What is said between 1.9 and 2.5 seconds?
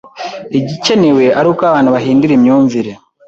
bahindura